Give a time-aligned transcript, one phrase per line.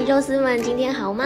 [0.00, 1.24] 肉丝们，今天好吗？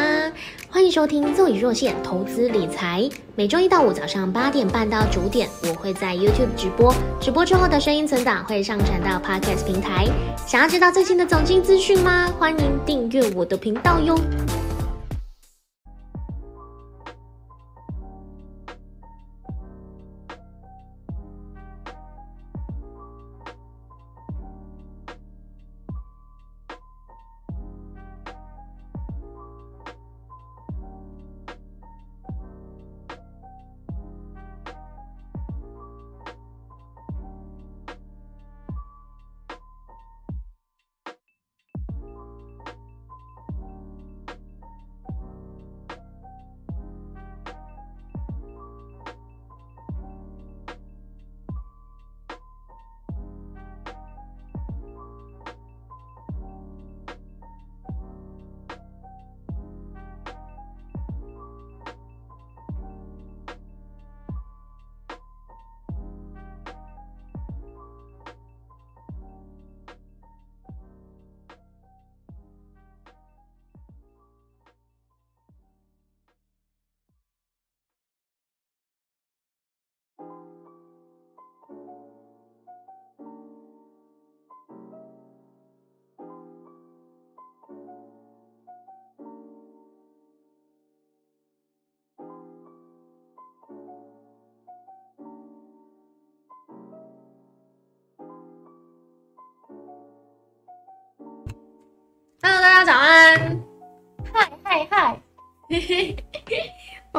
[0.69, 10.07] 欢迎收听若隐若现投资理财，每周一到五早上八点半到九点，我会在 YouTube 直播，直播之后的声音存档会上传到 Podcast 平台。
[10.47, 12.31] 想要知道最新的总经资讯吗？
[12.39, 14.19] 欢迎订阅我的频道哟。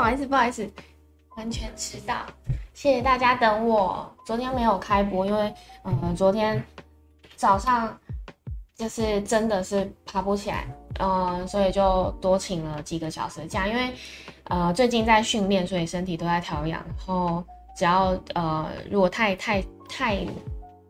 [0.08, 0.72] 不好意思，不好意思，
[1.36, 2.16] 完全迟到，
[2.74, 4.10] 谢谢大家等我。
[4.26, 6.64] 昨天没有开播，因为嗯，昨天
[7.36, 7.94] 早上
[8.78, 10.66] 就是真的是爬不起来，
[11.00, 13.68] 嗯，所以就多请了几个小时的假。
[13.68, 13.94] 因为
[14.46, 16.82] 呃最近在训练，所以身体都在调养。
[16.86, 17.44] 然后
[17.76, 20.26] 只要呃如果太太太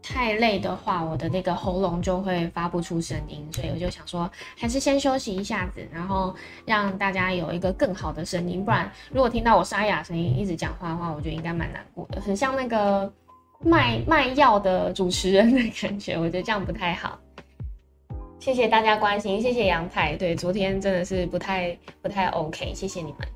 [0.08, 6.34] 太累的话，我的那个喉咙就会发不出声音，所以我就想说，还是先休息一下子，然后
[6.66, 8.64] 让大家有一个更好的声音。
[8.64, 13.12] 不然，如果听到我沙哑声音一直讲话的话，我觉得应该蛮难过的，很像那个
[13.60, 17.20] 卖卖药的主持人的感觉，我觉得这样不太好。
[18.40, 20.16] 谢谢大家关心，谢谢杨太。
[20.16, 23.28] 对，昨天真的是不太不太 OK，谢谢你们。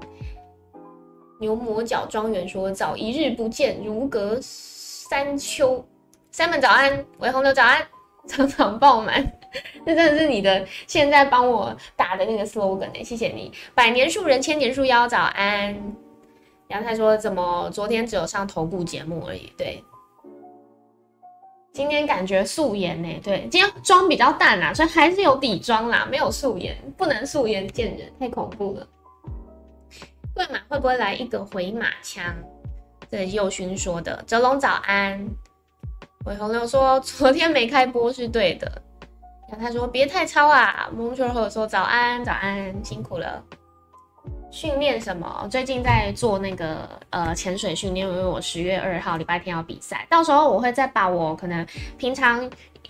[1.39, 5.83] 牛魔角庄园说：“早一日不见，如隔三秋。”
[6.31, 7.86] 三门早安，韦红牛早安，
[8.28, 9.22] 常常爆满，
[9.86, 13.52] 这真的是你的现在帮我打的那个 slogan 哎，谢谢你。
[13.75, 15.75] 百年树人，千年树妖，早安。
[16.69, 19.84] 杨太说怎么昨天只有上头部节目而已，对。
[21.74, 28.88] 今天感觉素颜呢，对，今天妆比较淡啦，所以还是有底妆啦，没有素颜，不能素颜见人，太恐怖了。
[30.34, 32.24] 贵马会不会来一个回马枪？
[33.09, 34.24] 这是佑勋说的。
[34.25, 35.25] 哲龙早安。
[36.25, 38.71] 韦红六说：“昨天没开播是对的。”
[39.49, 43.43] 然后他说：“别太超啊。”蒙圈和说：“早安，早安，辛苦了。”
[44.51, 45.47] 训练什么？
[45.49, 51.65] 最近在做那个呃潜水训练，因为我十月二号礼拜天要比赛，到时候我会再把我可能
[51.97, 52.47] 平常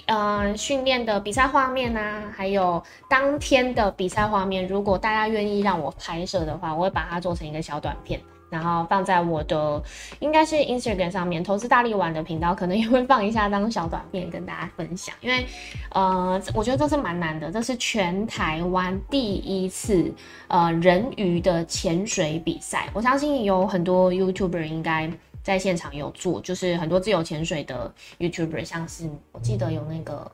[0.07, 8.19] 呃训练的比赛画面啊，还有当天的比赛画面，如果大家愿意让我拍摄的话，我会把它做成一个小短片。
[8.51, 9.81] 然后放在我的
[10.19, 15.45] 应该是 Instagram 上面，投资大力丸的频道可能也会放一下当小短片跟大家分享，因为
[15.91, 20.13] 呃，我觉得这是蛮难的，这是全台湾第一次
[20.49, 25.09] 呃人鱼的潜水比赛，我相信有很多 YouTuber 应该
[25.41, 30.29] 在现场有做，就是很多自由潜水的 YouTuber，像是我记得有那个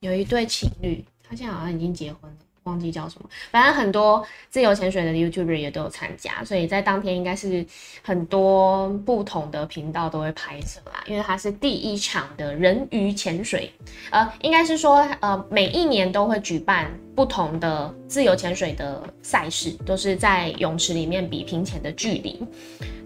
[0.00, 2.36] 有一对情侣，他现在好像已经结婚了。
[2.66, 7.64] 忘记叫什么，反正很多自由潜水的 YouTuber 也都有参加，所以在当天应该是
[8.02, 13.72] 很多不同的频道都会拍摄啦，因为它是第一场的人鱼潜水，
[14.10, 22.44] 呃，应该是说呃每一年都会举办不同的自由潜水的赛事，都是在泳池里面比平潜的距离。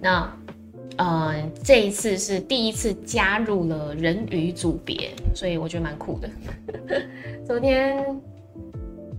[0.00, 0.36] 那
[0.96, 6.30] 呃这一次是第一次加入了人鱼组别，所以我觉得蛮酷的。
[7.46, 8.20] 昨天。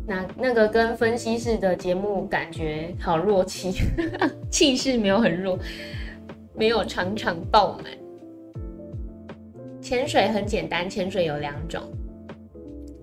[0.08, 3.72] 那那个跟分析式的节目感觉好弱气，
[4.52, 5.58] 气势没有很弱，
[6.56, 7.86] 没有场场爆满。
[9.82, 11.82] 潜水很简单，潜水有两种。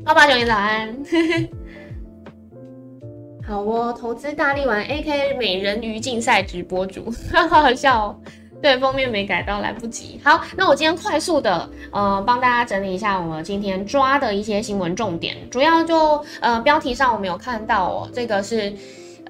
[0.05, 0.97] 八八九你早安，
[3.47, 3.93] 好哦。
[3.93, 7.11] 投资大力丸 A K 美人鱼竞赛直播主，
[7.49, 8.21] 好好笑哦。
[8.61, 10.21] 对，封面没改到，来不及。
[10.25, 18.73] 好，那我今天快速的呃帮大家整理一下我们今天抓的一些新闻重点，主要就呃标题上我们有看到哦，这个是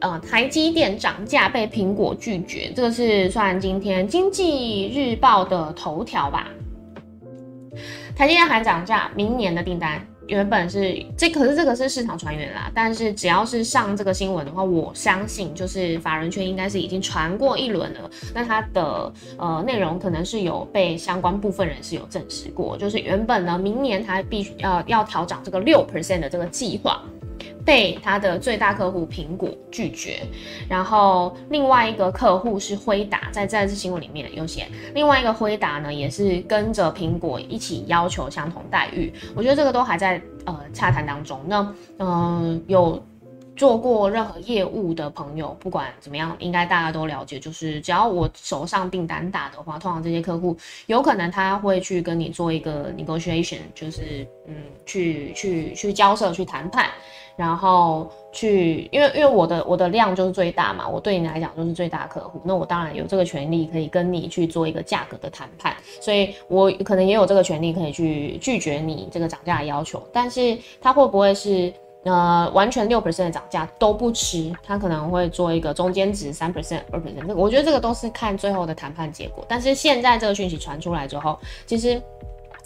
[0.00, 6.48] 呃台积电涨价被苹果拒绝，这个是算今天经济日报的头条吧。
[8.16, 10.07] 台积电还涨价，明年的订单。
[10.28, 12.70] 原本是这，可是这个是市场传言啦。
[12.74, 18.10] 但是只要是上这个新闻的话，我相信就是法人圈应该是已经传过一轮了。
[18.34, 27.02] 那它的呃内容可能是有被相关部分人士有证实过，就是原本呢明年它必须要要调涨这个六 percent 的这个计划。
[27.68, 30.22] 被他的最大客户苹果拒绝，
[30.70, 39.12] 然后另外一个客户是辉达，在这次新闻里面有写，另外一个辉达呢也是跟着苹果一起要求相同待遇。
[39.36, 41.38] 我觉得这个都还在呃洽谈当中。
[41.46, 43.04] 那嗯，有
[43.54, 50.56] 做过任何业务的朋友，不管怎么样，应该大家都了解，就是只要我手上订单打的话，通常这些客户
[50.86, 54.54] 有可能他会去跟你做一个 negotiation，就是嗯，
[54.86, 56.88] 去去去交涉、去谈判。
[57.38, 70.02] 然后去，因为因为我的我的量就是最大嘛，我对你来讲就是最大客户，那我当然有这个权利可以跟你去做一个价格的谈判，所以我可能也有这个权利可以去拒绝你这个涨价的要求。
[70.12, 74.52] 但是他会不会是呃完全六 percent 的涨价都不吃？
[74.64, 79.44] 他可能会做一个中间值三 percent 二 percent，这个我觉得这个都是看最后的谈判结果。
[79.46, 82.02] 但是现在这个讯息传出来之后，其实。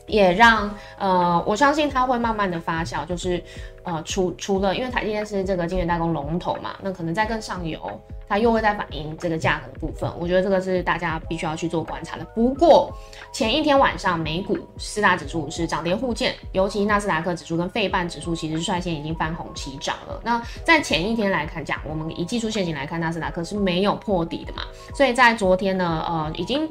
[0.06, 3.42] 也让呃，我相信它会慢慢的发酵，就是
[3.84, 10.10] 呃，除除了因为台积电是这个晶圆代工龙头嘛，那可能在更上游，它又会在反映这个价格的部分。
[10.18, 12.24] 我觉得这个是大家必须要去做观察的。
[12.34, 12.92] 不过
[13.32, 20.20] 前一天晚上美股四大指数是涨跌互见，尤其纳斯达克指数跟费半指数其实率先已经翻红起涨了。
[20.24, 24.62] 那在前一天来看讲，我们以技术线型来看，纳斯达克是没有破底的嘛，
[24.94, 26.68] 所以在昨天呢，呃，已经。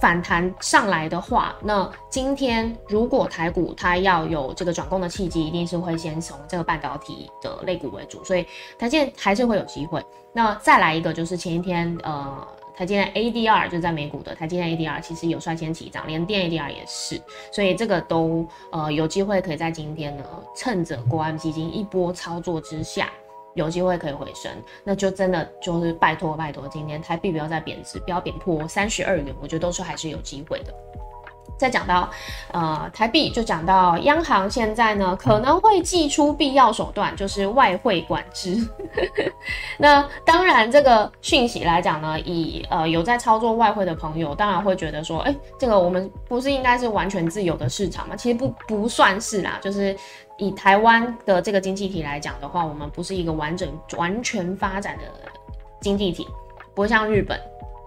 [0.00, 8.44] 反弹上来的话，那今天如果台股它要有这个转攻的契机，一定是会先从这个半导体的类股为主，所以
[8.76, 10.04] 台积还是会有机会。
[10.34, 12.46] 那再来一个就是前一天，呃，
[12.76, 17.20] 台积电 ADR 就在美股的台积电 ADR 其实有率先起涨，连电 ADR 也是，
[17.52, 20.24] 所以这个都呃有机会可以在今天呢，
[20.56, 23.08] 趁着国安基金一波操作之下。
[23.54, 24.50] 有机会可以回升，
[24.82, 30.74] 那就真的就是拜托拜托，今天台币不要再贬值，不要贬破三十二元，我觉得都是还是有机会的。
[31.56, 32.10] 再讲到，
[32.52, 38.56] 呃，台币就讲到央行现在呢可能会祭出必要手段，就是外汇管制。
[39.78, 48.16] 那当然，这个讯息来讲呢，以呃有在操作外汇的朋友，当然会觉得说，哎，这个我们不是应该是完全自由的市场吗？
[48.16, 49.96] 其实不不算是啦，就是
[50.38, 55.04] 以台湾的这个经济体来讲的话，我们不是一个完整完全发展的
[55.80, 56.26] 经济体，
[56.74, 57.40] 不会像日本。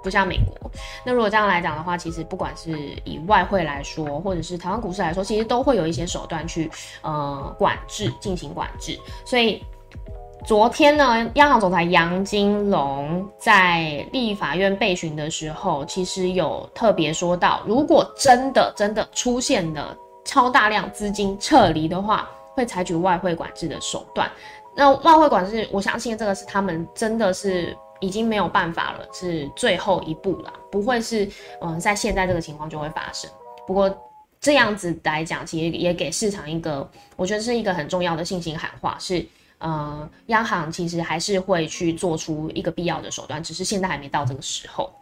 [0.03, 0.71] 不像美国，
[1.03, 2.71] 那如果这样来讲的话，其实不管是
[3.03, 6.71] 以外汇来说，或者是台湾股市来说，其实都会有一些手段去
[7.01, 8.97] 呃管制，进行管制。
[9.25, 9.61] 所以
[10.45, 24.31] 昨天呢，央行总裁杨金龙在立法院备询的时候，其实有特别说到，如果真的真的出现了超大量资金撤离的话，会采取外汇管制的手段。
[24.75, 27.75] 那外汇管制，我相信这个是他们真的是。
[27.99, 31.29] 已经没有办法了，是最后一步了，不会是
[31.61, 33.29] 嗯，在现在这个情况就会发生。
[33.65, 33.93] 不过
[34.39, 39.25] 这样子来讲，其实也给市场一个，我觉得是一个很重要的信心喊话，是
[39.57, 44.93] 呃，央行其实还是会去做出一个必要的手段，只是现在还没到这个时候。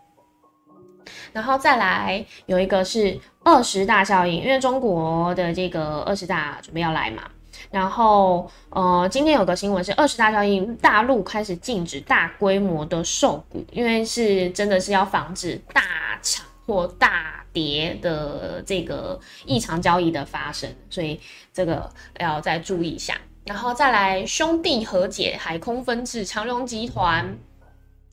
[1.34, 7.24] 然后再来有一个是二十大效应，因为中国的这个二十大准备要来嘛。
[7.72, 15.82] 然后，呃，今天有个新闻是二十大效应，大陆开始禁止大规模的售股，因为是真的是要防止大
[16.22, 21.20] 涨或大跌的这个异常交易的发生，所以
[21.54, 23.16] 这个要再注意一下。
[23.46, 27.38] 然后再来兄弟和解，海空分治，长荣集团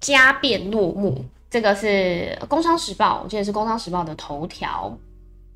[0.00, 4.96] 家变落幕，这个是工商时报，我记得是工商时报的头条。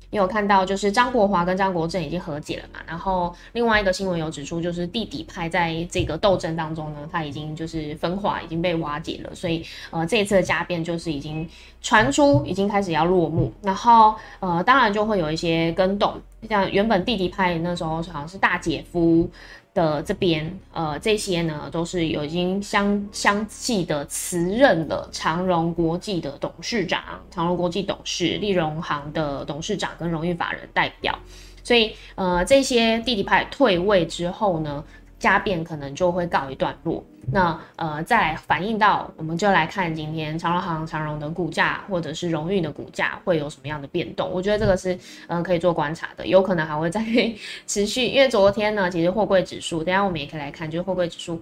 [0.09, 2.79] 也有看到，就是张国华跟张国政已经和解了嘛。
[2.87, 9.35] 然后另外一个新闻有指出，就是弟弟派在这个斗争当中呢，他已经就是分化，已经被瓦解了。
[9.35, 11.47] 所以呃，这一次的加变就是已经
[11.81, 13.51] 传出，已经开始要落幕。
[13.61, 16.13] 然后呃，当然就会有一些跟动，
[16.47, 19.29] 像原本弟弟派那时候好像是大姐夫。
[19.77, 31.19] 的这边，呃，这些呢都是有已经相相继的辞任了长荣国际的董事长、长荣国际董事、利荣行的董事长跟荣誉法人代表，
[31.63, 34.83] 所以呃，这些弟弟派退位之后呢，
[35.19, 37.03] 加变可能就会告一段落。
[37.29, 44.29] 那呃，再反映到，我们就来看今天长荣行、长荣的股价，或者是荣誉的股价会有什么样的变动？
[44.31, 44.97] 我觉得这个是
[45.27, 47.03] 嗯可以做观察的，有可能还会再
[47.67, 51.41] 持续，因为昨天呢，其实货柜指数，等下我们也可以来看，就是货柜指数。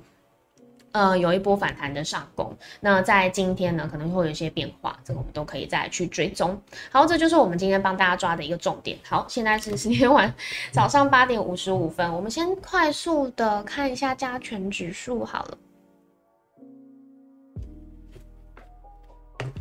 [0.96, 6.58] 呃，有一波反弹的上攻，那在今天呢，可能会有一些变化，这个我们都可以再去追踪。
[6.90, 8.98] 好，这就是我们今天帮大家抓的一个重点。
[9.04, 10.34] 好，现在是今天晚
[10.72, 15.58] 早上八点五十五分，我们先快速的看一下加权指数好了。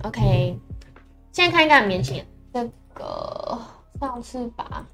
[0.04, 0.56] OK，
[1.32, 2.64] 现在看应该很明显，这
[2.94, 3.58] 个
[3.98, 4.86] 上次把。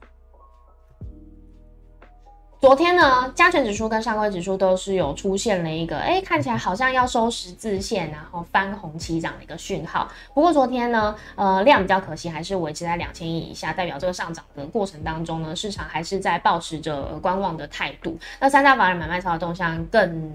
[2.60, 10.06] 昨天呢，加权指数跟上柜指数都是有出现了一个，哎，看起来好像要收十字线，然后翻红起涨的一个讯号。
[10.34, 18.18] 不过昨天呢，呃，量比较可惜，还是维持在两千亿以下，代表这个上涨的过程当中呢，市场还是在保持着观望的态度。
[18.38, 20.30] 那三大法人买卖超的动向更。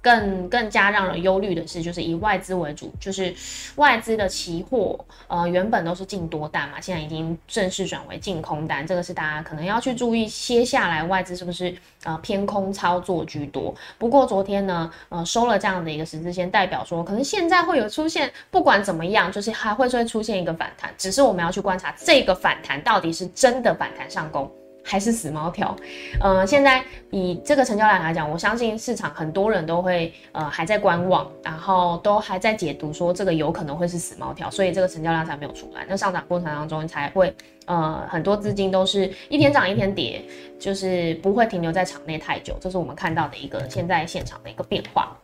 [0.00, 3.34] 更更加让人忧虑的是，就是以外资为主，就是
[3.74, 11.74] 外资的期货，呃，原本都是净多单嘛，现在已经正式转为净空单，这个是大家可能要去注意，接下来外资是不是
[12.04, 13.74] 呃偏空操作居多？
[13.98, 24.48] 不过昨天呢，呃，收了这样的一个十字线，代表说可能现在会有出现，不管怎么样，就是还会会出现一个反弹，只是我们要去观察这个反弹到底是真的反弹上攻。
[24.88, 25.76] 还是死猫条，
[26.18, 35.84] 呃，现在以这个成交量来讲，我相信市场很多人都会呃还在观望，然后都还在解读说这个有可能会是死猫条，所以这个成交量才没有出来。
[35.86, 37.34] 那上涨过程当中才会
[37.66, 40.24] 呃很多资金都是一天涨一天跌，
[40.58, 45.14] 就是不会停留在场内太久，这是我们看到的一个现在现场的一个变化。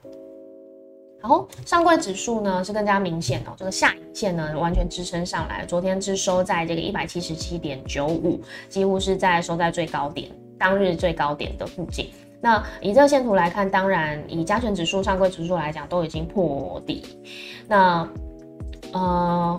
[1.24, 8.38] 然后上柜指数呢是更加明显哦，这个下影线呢完全支撑上来，昨天是收在这个一百七十七点九五，
[8.68, 12.10] 几乎是在收在最高点，当日最高点的附近。
[12.42, 17.02] 那以这个线图来看，当然以加权指数、上柜指数来讲，都已经破底。
[17.66, 18.06] 那
[18.92, 19.58] 呃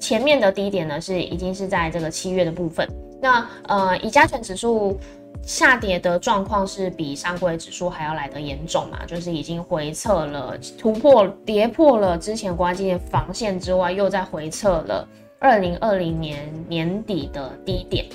[0.00, 2.88] 前面的低点呢是已经是在这个七月的部分。
[3.20, 4.98] 那呃以加权指数。
[5.42, 9.04] 下跌的状况是比上柜指数还要来得严重嘛？
[9.06, 15.08] 就是已经回撤了，突破跌破了之前关键防线之外，又在回撤了
[15.40, 18.06] 二零二零年年底的低点。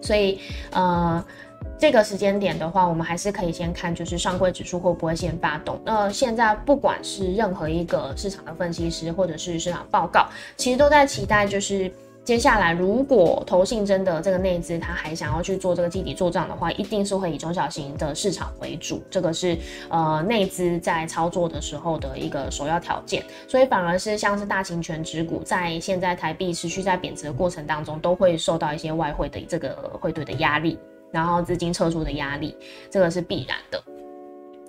[0.00, 0.38] 所以，
[0.70, 1.22] 呃，
[1.78, 5.78] 这个时间点的话，我们还是可以先看，就是上柜指数会不会先发动。
[5.84, 11.92] 那现在不管是任何一个市场的分析师，或者是市场报告，其实都在期待，就是。
[12.24, 19.58] 接下来，如果投信真的这个内资他还想要去做这个基底做账的话，一定是会以中小型的市场为主，这个是
[19.90, 23.22] 呃内资在操作的时候的一个首要条件。
[23.46, 30.78] 所以反而是像是大型全指股，在现在台币持续在贬值的过程当中，都会受到一些外汇的这个汇兑的压力，
[31.12, 32.56] 然后资金撤出的压力，
[32.90, 33.82] 这个是必然的。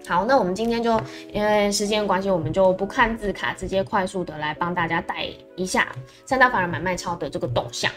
[0.07, 1.01] 好，那我们今天就
[1.33, 5.87] 因为时间关系，我们就不看字卡，直接快速的来帮大家带一下
[6.25, 7.91] 三大法人买卖超的这个动向。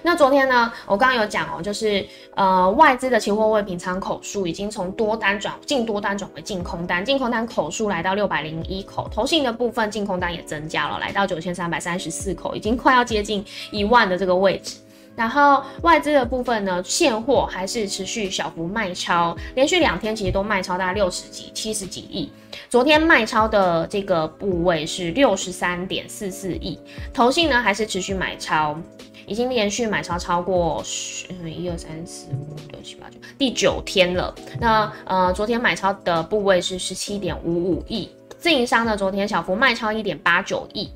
[0.00, 14.76] 那昨天呢，我刚刚有讲哦，就是呃外资的期货未平仓口数已经从多单转进多单转为净空单，净空单口数来到六百零一口，投信的部分净空单也增加了，来到九千三百三十四口，已经快要接近一万的这个位置。
[15.18, 22.30] 然后外资的部分呢，现货还是持续小幅卖超，连续两天其实都卖超大概六十几、七十几亿。
[22.68, 26.78] 昨天卖超的这个部位是六十三点四四亿，
[27.12, 28.78] 投信呢还是持续买超，
[29.26, 34.32] 已经连续买超超过十一二三四五六七八九第九天了。
[34.60, 38.08] 那呃，昨天买超的部位是十七点五五亿，
[38.38, 40.88] 自营商呢昨天小幅卖超一点八九亿。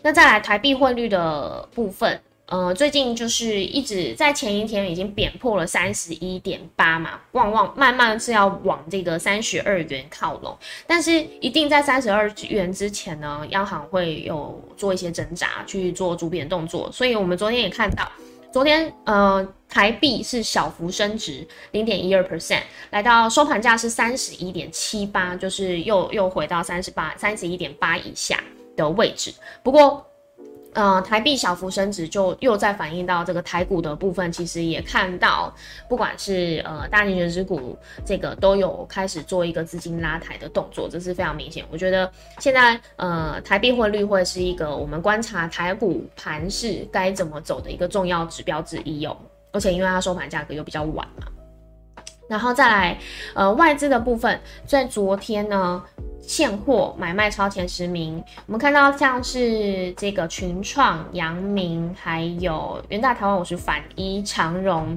[0.00, 2.20] 那再来台币汇率的部分。
[2.48, 18.10] 呃，最近就是一直在前一天已经贬破了三十一点八嘛，旺旺慢慢是要往这个三十二元靠拢，但是一定在三十二元之前呢，央行会有做一些挣扎去做主贬动作，所以我们昨天也看到，
[18.50, 28.42] 昨天呃台币是小幅升值零点一二 percent，来到收盘价是三十一点七八，就是又又回到三十八三十一点八以下
[28.74, 30.02] 的位置，不过。
[30.74, 35.52] 呃，台币小幅升值，就又在反映到这个台股的部分，其实也看到，
[35.88, 41.64] 不管是呃大型全值股，这个都有开始做一个资金拉抬的动作，这是非常明显。
[41.70, 49.16] 我觉得现在呃台币汇率会是一个我们观察台股盘势该怎么走的一个重要指标之一哦。
[49.50, 51.26] 而且因为它收盘价格又比较晚嘛。
[52.28, 52.98] 然后再来，
[53.34, 55.82] 呃，外资的部分，在昨天呢。
[56.20, 64.94] 现货买卖超前十名，我们看到像是这个群创、阳明，还有元大台湾五十反一、长荣，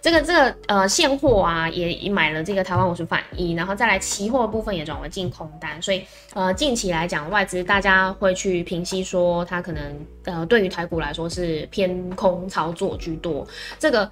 [0.00, 6.02] 这个这个呃现货啊也买了这个台湾五十反一，然后再来期货部分也转为净空单，所以
[6.34, 9.84] 呃近期来讲外资大家会去平息说它可能
[10.24, 13.46] 呃对于台股来说是偏空操作居多，
[13.78, 14.10] 这个。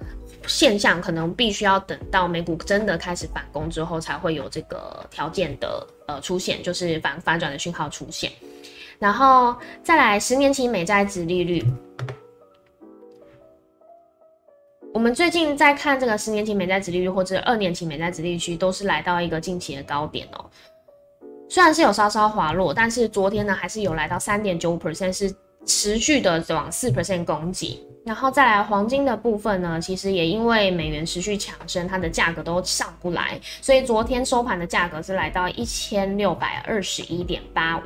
[0.51, 8.29] 现象可能必须要等到美股真的开始反攻之后，才会有这个条件的呃出现，就是反反转的讯号出现。
[8.99, 11.63] 然后再来十年期美债值利率，
[14.93, 20.45] 我们最近在看这个十年期美债值利率或者二年期美债值利率，都是来到一个近期的高点哦。
[21.49, 25.33] 虽然是有稍稍滑落，但是昨天呢还是有来到三点九五 percent，是
[25.65, 27.81] 持续的往四 percent 攻击。
[28.03, 37.83] 然后再来黄金的部分呢，其实也因为美元持续强升，它的价格都上不来，所以昨天收盘的价格是来到一千六百二十一点八五。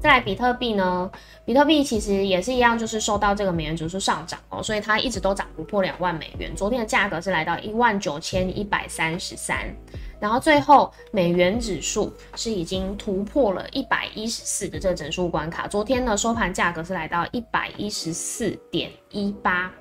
[0.00, 1.10] 再来比特币呢，
[1.46, 6.54] 比特币其实也是一样，就是受到这个美元指数上涨哦，所以它一直都涨不破两万美元。
[6.54, 9.72] 昨天的价格是来到一万九千一百三十三。
[10.20, 15.66] 然后最后，美元指数是已经突破了一百一十四的这个整数关卡。
[15.66, 19.72] 昨天呢，收盘价格是来到一百一十四点一八，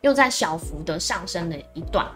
[0.00, 2.06] 又在小幅的上升了一段。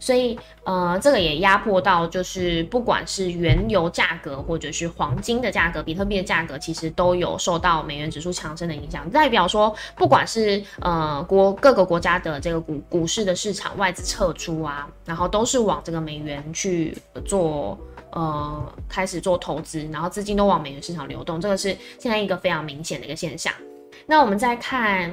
[0.00, 9.10] 所以，呃，这个也压迫到，就是不管是原油价格或者是黄金的价格、比特币的价格，其实都有受到美元指数强升的影响。
[9.10, 16.96] 代表说，不管是呃国各个国家的这个股股市的市场外资撤出啊，然后都是往这个美元去
[17.26, 17.76] 做
[18.12, 23.52] 呃开始做投资，然后资金都往美元市场流动，这个是现在一个非常明显的一个现象。
[24.06, 25.12] 那我们再看。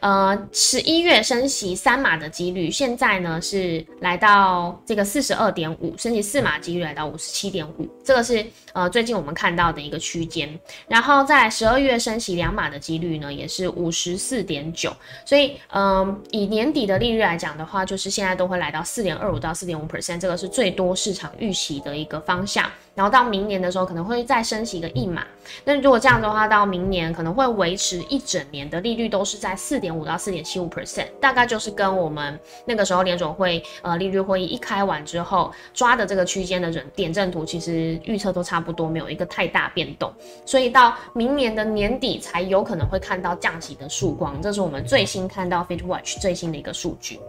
[0.00, 10.48] 呃，十一月升息三码的几率，现在呢是来到这个四十二点五，升息四码几率来到五十七点五，这个是呃最近我们看到的一个区间。
[10.86, 14.94] 然后在十二月升息两码的几率呢，也是五十四点九，
[15.24, 22.70] 所以嗯，以年底的利率来讲的话，就是现在都会来到四点二五到四点五 percent，这个是最多市场预期的一个方向。
[22.98, 25.24] 然后到明年的时候，可能会再升息个一码。
[25.64, 40.12] 那如果这样的话，到明年可能会维持一整年的利率都是在四点五到四点七五 percent，大概就是跟我们那个时候联总会呃利率会议一开完之后抓的这个区间的点点阵图，其实预测都差不多，没有一个太大变动。
[40.44, 44.42] 所以到明年的年底才有可能会看到降息的曙光。
[44.42, 47.20] 这是我们最新看到 Fit Watch 最新的一个数据。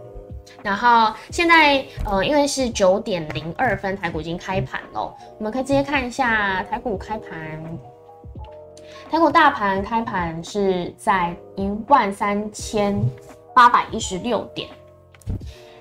[0.62, 7.78] 然后现在，呃，因为是九点零二分，台股已经开盘了，我们可以直接看一下台股开盘。
[9.10, 12.96] 台股大盘开盘是在一万三千
[13.54, 14.68] 八百一十六点，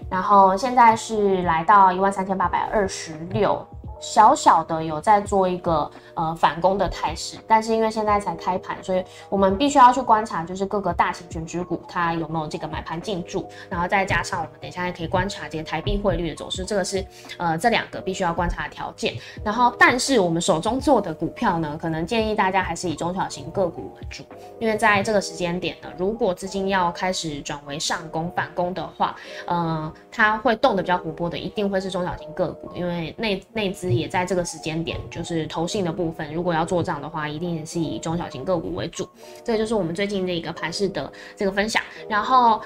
[0.09, 3.65] 然后现在是来到一万三千八百二十六。
[3.99, 17.05] 小小的有在做一个呃反攻的态势，但是因为现在才开盘，所以我们必须要去观察，就是各个大型全指股它有没有这个买盘进驻，然后再加上我们等一下也可以观察这些台币汇率的走势，这个是
[17.37, 19.13] 呃这两个必须要观察的条件。
[19.43, 24.23] 然后，但是我们手中做的股票呢，可能建议大家还是以中小型个股为主，
[24.59, 29.13] 因为在这个时间点呢，如果资金要开始转为上攻反攻的话，
[29.45, 33.88] 呃，它会动的比较活泼的，一定会是中小型个股，因为内内资。
[33.93, 39.07] 也在这个时间点，就是投信的部分，如果要做账的话，一定是以中小型个股为主。
[39.43, 41.81] 这就是我们最近的一个盘式的这个分享。
[42.07, 42.61] 然后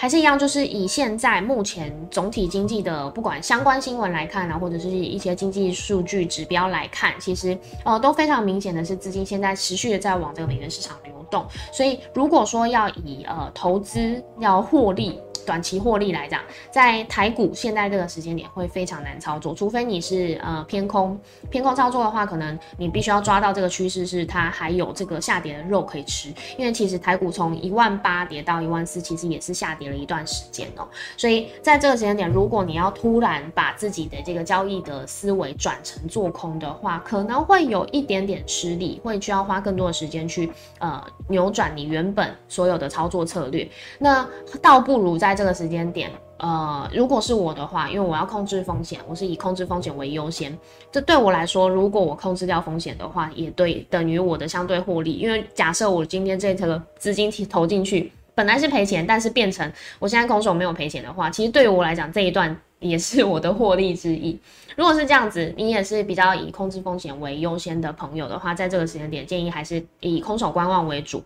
[0.00, 11.44] 还是一样，就是以现在目前总体经济的不管相关新闻来看啊，或者是一些经济数据指标来看，其实呃都非常明显的是资金现在持续的在往这个美元市场流动。
[11.72, 15.20] 所以如果说要以呃投资要获利。
[15.46, 26.28] 短期获利来讲，在台股现在这个时间点会非常难操作，除非你是呃偏空偏空操作的话，可能你必须要抓到这个趋势，是它还有这个下跌的肉可以吃。
[26.58, 30.86] 因为其实台股从一万八跌到一万四，其实也是下跌了一段时间哦。
[31.16, 43.68] 所以在这个时间点，如果你要突然把自己的这个交易的思维转成做空的话，可能会有一点点吃力，会需要花更多的时间去呃扭转你原本所有的操作策略。
[43.98, 44.26] 那
[44.60, 50.56] 倒不如在这个时间点，呃，如果是我的话，因为我要控制风险，我是以控制风险为优先。
[50.92, 55.14] 这对我来说，如果我控制掉风险的话，也对等于我的相对获利。
[55.14, 64.38] 因为假设我今天这个资金投进去，本来是赔钱，但是变成我现在空手没有赔钱的话，其实对于我来讲，这一段也是我的获利之一。
[64.76, 71.20] 如果是这样子，你也是比较以控制风险为优先的朋友的话，在这个时间点，建议还是以空手观望为主。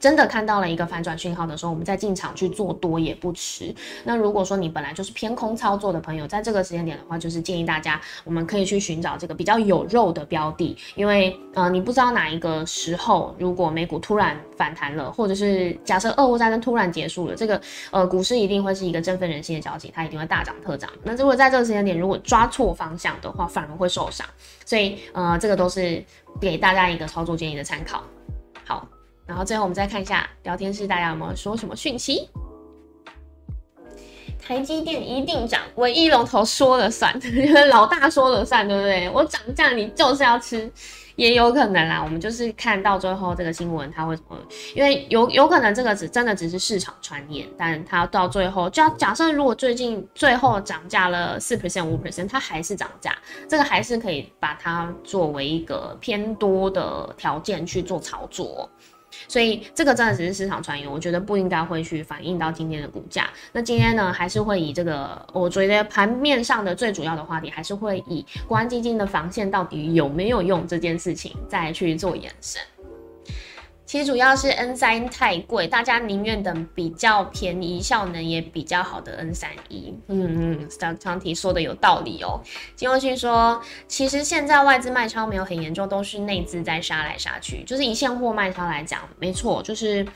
[0.00, 3.74] 真的看到了一个反转讯号的时候，我们再进场去做多也不迟。
[4.04, 20.90] 那如果说你本来就是偏空操作的朋友，在这个时间点的话，就是建议大家我们可以去寻找这个比较有肉的标的，因为呃你不知道哪一个时候，如果美股突然反弹了，或者是假设俄乌战争突然结束了，这个呃股市一定会是一个振奋人心的消息，它一定会大涨特涨。
[21.04, 24.26] 那如果在这个时间点如果抓错方向的话，反而会受伤。
[24.64, 26.04] 所以呃这个都是
[26.40, 28.02] 给大家一个操作建议的参考。
[28.64, 28.88] 好。
[29.32, 32.28] 然后最后我们再看一下聊天室，大家有没有说什么讯息？
[34.38, 37.18] 台积电一定涨，唯一龙头说了算，
[37.70, 39.08] 老大说了算，对不对？
[39.08, 40.70] 我涨价你就是要吃，
[41.16, 42.02] 也有可能啦。
[42.04, 44.36] 我们就是看到最后这个新闻，它会什么？
[44.74, 53.16] 因为有有可能这个只真的只是市场传言，但它到最后，就要假设如果最近最后涨价了四 percent 五 percent，它还是涨价，
[53.48, 58.68] 这个还是可以把它作为一个偏多的条件去做操作。
[59.28, 63.28] 所以这个真的只是市场传言，我觉得不应该会去反映到今天的股价。
[63.52, 72.60] 那今天呢，还是会以这个，我觉得盘面上的最主要的话题，还是会以国安基金的防线到底有没有用这件事情再去做延伸。
[73.92, 79.94] 其实主要是 N 三太贵，大家宁愿等比较便宜、效能也比较好的 N 三一。
[80.06, 82.40] 嗯嗯，张张提说的有道理哦。
[82.74, 87.62] 金欧信说，其实现在外资卖超没有很严重，都是内资在杀来杀去。
[87.64, 90.06] 就是以现货卖超来讲，没错，就是。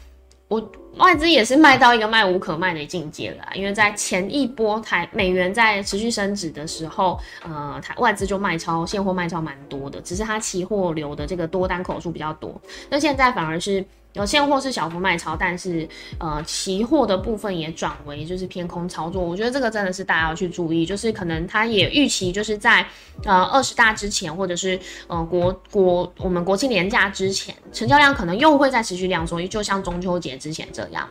[0.49, 13.85] 我外资也是卖到一个卖无可卖的境界了，因为在前一波台美元在持续升值的时候，呃，台外资就卖超现货卖超蛮多的，只是它期货流的这个多单口数比较多，那现在反而是。
[14.17, 15.87] 有现货是小幅卖超，但是
[16.19, 19.23] 呃，期货的部分也转为就是偏空操作。
[19.23, 22.87] 我觉得这个真的是大家要去注意，就是可能它也预期就是在
[23.25, 31.07] 呃二十大之前，或者是呃国国我们国庆年假之前，成交量可能又会再持续量缩，就像中秋节之前这样。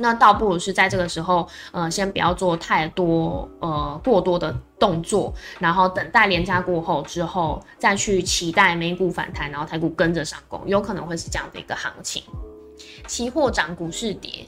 [0.00, 12.22] 那倒不如是在这个时候，呃，先不要做太多呃过多的动作，然后等待连假过后之后，再去期待美股反弹，然后台股跟着上攻，有可能会是这样的一个行情。
[13.06, 14.46] 期货涨，股市跌。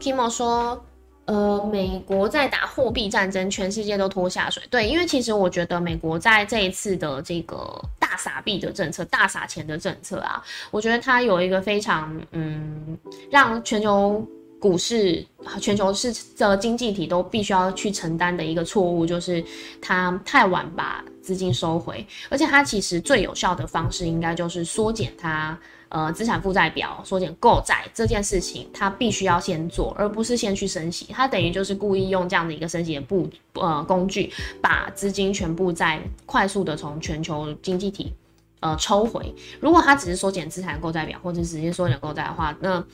[0.00, 0.82] Kimo 说，
[1.26, 4.62] 呃，美国在打货币战争，全世界都拖下水。
[4.70, 12.96] 对，因为其实我觉得美国在这一次的这个大撒币的政策、大撒钱的政策啊，我觉得它有一个非常嗯，
[13.30, 14.26] 让全球。
[14.58, 19.44] 股市和、全球市的经济体都必须要去承担的一个错误，就是
[19.80, 31.06] 它太晚把资金收回，而且它其实最有效的方式应该就是缩减它呃资产负债表、缩减购债这件事情，它必须要先做，而不是先去升息。
[31.10, 38.12] 它等于就是故意用这样的一个升息的步呃工具，把资金全部在快速的从全球经济体
[38.60, 39.34] 呃抽回。
[39.60, 42.84] 如果他只是缩减资产购债表，或者直接缩减购债的话，那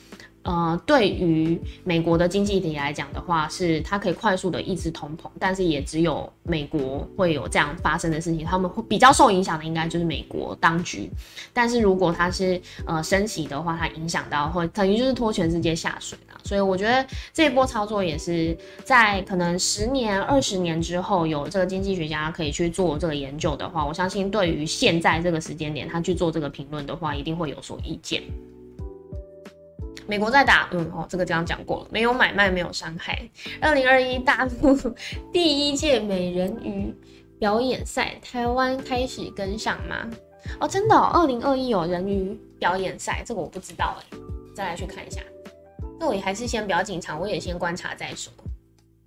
[0.43, 11.09] 呃，对于美国的经济体来讲的话，是它可以快速的抑制通膨，但是也只有美国会有这样发生的事情，他们会比较受影响的应该就是美国当局。
[11.53, 16.32] 但是如果它是呃升息的话，它影响到会等于就是拖全世界下水了。
[16.43, 28.21] 所以我觉得这一波操作也是在可能十年、二十年之后，有这个经济学家可以去做这个研究的话，我相信对于现在这个时间点，他去做这个评论的话，一定会有所意见。
[30.05, 33.17] 美国在打，嗯哦，这个刚刚讲过了，没有买卖，没有伤害。
[33.61, 34.77] 二零二一大陆
[35.31, 36.93] 第一届美人鱼
[37.39, 40.09] 表演赛，台湾开始跟上吗？
[40.59, 44.17] 哦，真的，二零二一有人鱼表演赛，这个我不知道哎，
[44.53, 45.21] 再来去看一下。
[45.99, 48.31] 那我也还是先不要进场，我也先观察再说。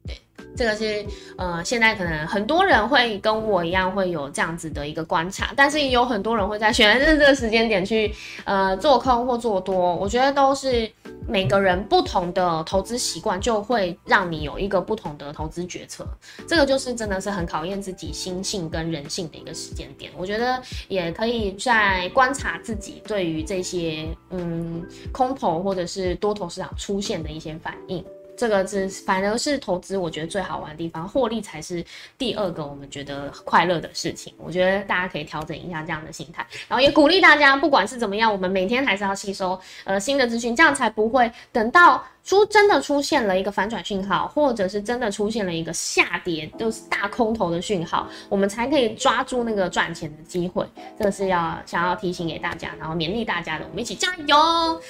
[0.06, 0.16] 对
[0.56, 1.04] 这个是
[1.36, 9.94] 呃，现在可能很多人会跟我一样会有这样子的一个观察，但是也有很多人会在选择这个时间点去呃做空或做多。
[9.96, 10.90] 我觉得都是
[11.28, 16.06] 每个人不同的投资习惯，就会让你有一个不同的投资决策。
[16.46, 20.12] 这个就是真的是很考验自己心性跟人性的一个时间点。
[20.16, 28.04] 我觉得也可以在观察自己对于这些嗯空头或者是多头市场出现的一些反应。
[28.36, 31.84] 这个是反而是投资，我觉得最好玩的地方，获利才是
[32.18, 34.32] 第二个我们觉得快乐的事情。
[34.36, 50.66] 我觉得大家可以调整一下这样的心态，然后也鼓励大家，不管是怎么样，我们每天还是要吸收呃新的资讯，这样才不会等到出真的出现了一个反转讯号，或者是真的出现了一个下跌，就是大空头的讯号，我们才可以抓住那个赚钱的机会。
[50.98, 54.36] 这个是要想要提醒给大家，然后勉励大家的，我们一起加油。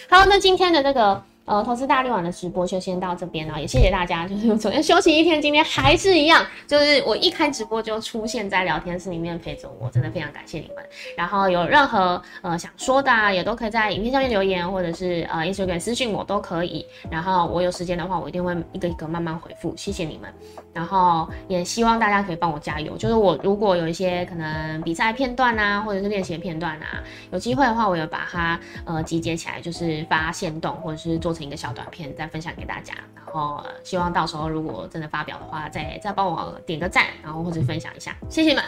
[0.09, 1.23] 好，那今天的这个。
[1.47, 4.27] 呃，投资大力丸的直播就先到这边了，也谢谢大家。
[4.27, 10.85] 就是昨天休息一天，今天还是一样，就是我一开直播就出现在聊天室里面陪着我，真的非常感谢你们。
[11.17, 16.85] 然后有任何呃想说的，啊也都可以在影片下面留言，或者是呃 Instagram 私信我都可以。
[17.09, 20.29] 然后我有时间的话，我一定会一个一个慢慢回复，谢谢你们。
[20.75, 31.36] 然后也希望大家可以帮我加油，就是我如果有一些可能比赛片段啊，或者是练习片段啊，有机会的话，我有把它呃集结起来，就是发现动或者是做。
[31.37, 38.65] 成一个小短片再分享给大家，然后希望到时候如果真的发表的话，再再帮我点个赞，然后或者分享一下，谢谢你们，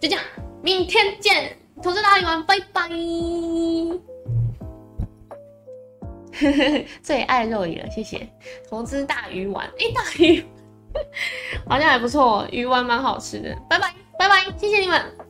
[0.00, 0.24] 就这样，
[0.62, 2.88] 明天见，投资大鱼丸，拜拜。
[7.02, 8.26] 最爱肉鱼了，谢谢，
[8.68, 10.44] 投资大鱼丸，哎，大鱼
[11.68, 15.29] 好像还不错，鱼丸蛮好吃的，拜拜拜拜，谢谢你们。